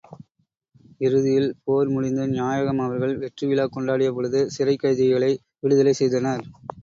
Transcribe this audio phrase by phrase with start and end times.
[1.01, 5.31] இறுதியில் போர் முடிந்து, நாயகம் அவர்கள் வெற்றி விழாக் கொண்டாடிய பொழுது சிறைக் கைதிகளை
[5.59, 6.43] விடுதலை செய்தனர்.